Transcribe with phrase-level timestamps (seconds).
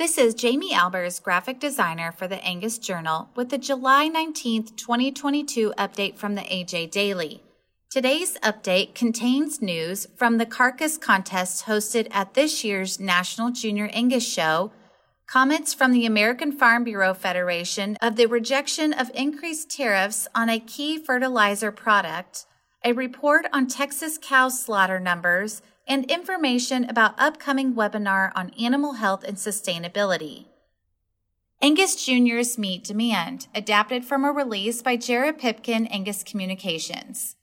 [0.00, 5.74] This is Jamie Albers, graphic designer for the Angus Journal, with the July 19th, 2022
[5.76, 7.42] update from the AJ Daily.
[7.90, 14.26] Today's update contains news from the carcass contest hosted at this year's National Junior Angus
[14.26, 14.72] Show,
[15.26, 20.58] comments from the American Farm Bureau Federation of the rejection of increased tariffs on a
[20.58, 22.46] key fertilizer product,
[22.82, 25.60] a report on Texas cow slaughter numbers,
[25.90, 30.46] and information about upcoming webinar on animal health and sustainability.
[31.60, 37.34] Angus Jr.'s Meet Demand, adapted from a release by Jared Pipkin, Angus Communications.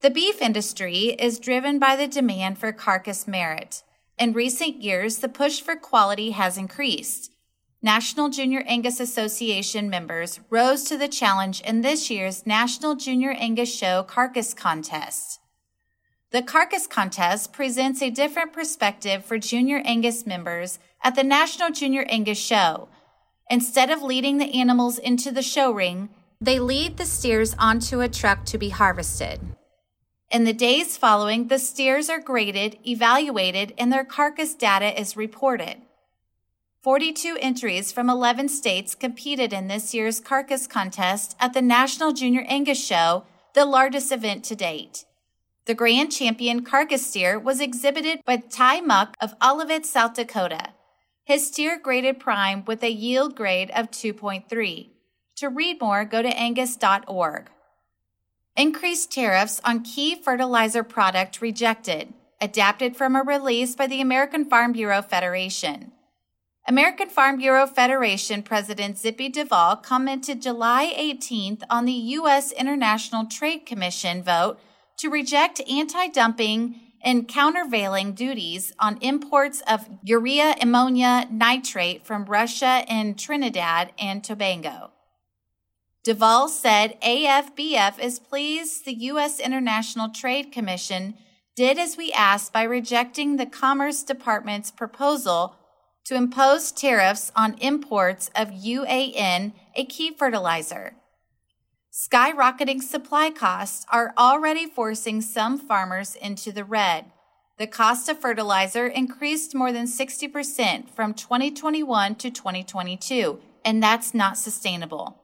[0.00, 3.84] The beef industry is driven by the demand for carcass merit.
[4.18, 7.32] In recent years, the push for quality has increased.
[7.80, 13.72] National Junior Angus Association members rose to the challenge in this year's National Junior Angus
[13.72, 15.38] Show Carcass Contest.
[16.32, 22.04] The Carcass Contest presents a different perspective for Junior Angus members at the National Junior
[22.08, 22.88] Angus Show.
[23.48, 26.08] Instead of leading the animals into the show ring,
[26.40, 29.38] they lead the steers onto a truck to be harvested.
[30.28, 35.76] In the days following, the steers are graded, evaluated, and their carcass data is reported.
[36.82, 42.44] 42 entries from 11 states competed in this year's carcass contest at the National Junior
[42.48, 43.22] Angus Show,
[43.54, 45.04] the largest event to date.
[45.66, 50.74] The grand champion carcass steer was exhibited by Ty Muck of Olivet, South Dakota.
[51.24, 54.90] His steer graded prime with a yield grade of 2.3.
[55.38, 57.50] To read more, go to angus.org.
[58.56, 64.70] Increased tariffs on key fertilizer product rejected, adapted from a release by the American Farm
[64.70, 65.90] Bureau Federation.
[66.68, 72.52] American Farm Bureau Federation President Zippy Duvall commented July 18th on the U.S.
[72.52, 74.58] International Trade Commission vote
[74.98, 82.84] to reject anti dumping and countervailing duties on imports of urea ammonium nitrate from Russia
[82.88, 84.90] and Trinidad and Tobago.
[86.02, 89.40] Duvall said AFBF is pleased the U.S.
[89.40, 91.14] International Trade Commission
[91.56, 95.56] did as we asked by rejecting the Commerce Department's proposal
[96.04, 100.94] to impose tariffs on imports of UAN, a key fertilizer.
[101.96, 107.06] Skyrocketing supply costs are already forcing some farmers into the red.
[107.56, 114.36] The cost of fertilizer increased more than 60% from 2021 to 2022, and that's not
[114.36, 115.22] sustainable.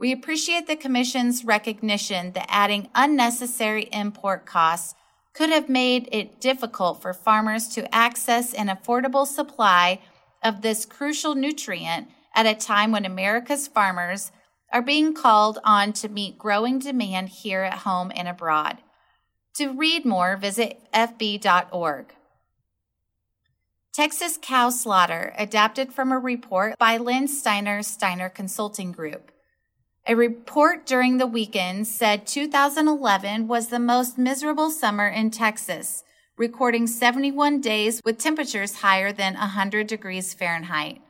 [0.00, 4.96] We appreciate the Commission's recognition that adding unnecessary import costs
[5.32, 10.00] could have made it difficult for farmers to access an affordable supply
[10.42, 14.32] of this crucial nutrient at a time when America's farmers
[14.72, 18.78] are being called on to meet growing demand here at home and abroad.
[19.54, 22.14] To read more, visit fb.org.
[23.92, 29.32] Texas Cow Slaughter, adapted from a report by Len Steiner, Steiner Consulting Group.
[30.06, 36.04] A report during the weekend said 2011 was the most miserable summer in Texas,
[36.36, 41.02] recording 71 days with temperatures higher than 100 degrees Fahrenheit.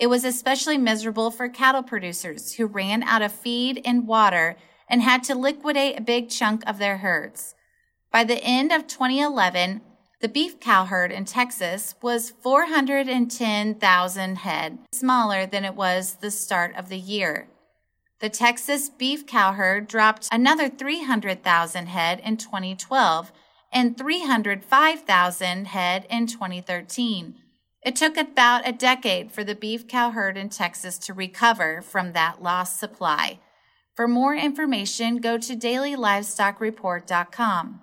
[0.00, 4.56] It was especially miserable for cattle producers who ran out of feed and water
[4.88, 7.54] and had to liquidate a big chunk of their herds.
[8.10, 9.82] By the end of 2011,
[10.20, 16.74] the beef cow herd in Texas was 410,000 head, smaller than it was the start
[16.76, 17.48] of the year.
[18.20, 23.32] The Texas beef cow herd dropped another 300,000 head in 2012
[23.70, 27.34] and 305,000 head in 2013
[27.82, 32.12] it took about a decade for the beef cow herd in Texas to recover from
[32.12, 33.38] that lost supply.
[33.94, 37.82] For more information, go to dailylivestockreport.com.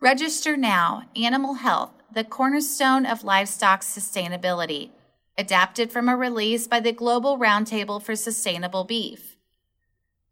[0.00, 4.90] Register now Animal Health, the cornerstone of livestock sustainability,
[5.36, 9.36] adapted from a release by the Global Roundtable for Sustainable Beef.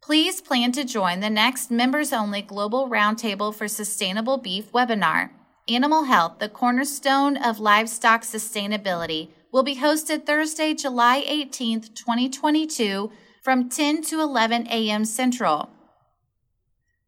[0.01, 5.29] Please plan to join the next members only Global Roundtable for Sustainable Beef webinar
[5.69, 13.11] Animal Health, the cornerstone of livestock sustainability, will be hosted Thursday, July 18th, 2022
[13.43, 15.05] from 10 to 11 a.m.
[15.05, 15.69] Central.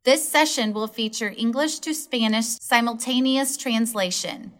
[0.03, 4.53] This session will feature English to Spanish simultaneous translation.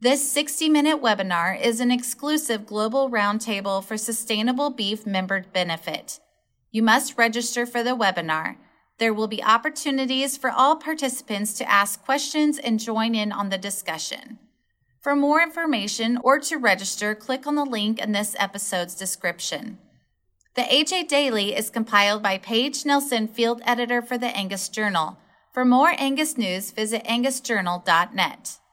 [0.00, 6.18] This 60 minute webinar is an exclusive global roundtable for sustainable beef member benefit.
[6.72, 8.56] You must register for the webinar.
[9.00, 13.56] There will be opportunities for all participants to ask questions and join in on the
[13.56, 14.38] discussion.
[15.00, 19.78] For more information or to register, click on the link in this episode's description.
[20.54, 25.16] The AJ Daily is compiled by Paige Nelson, field editor for the Angus Journal.
[25.50, 28.60] For more Angus news, visit angusjournal.net.